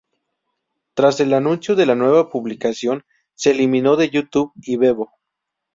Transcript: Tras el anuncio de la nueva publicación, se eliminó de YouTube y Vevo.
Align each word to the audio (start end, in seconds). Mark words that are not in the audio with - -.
Tras 0.95 1.19
el 1.19 1.31
anuncio 1.31 1.75
de 1.75 1.85
la 1.85 1.93
nueva 1.93 2.31
publicación, 2.31 3.05
se 3.35 3.51
eliminó 3.51 3.97
de 3.97 4.09
YouTube 4.09 4.51
y 4.63 4.75
Vevo. 4.77 5.11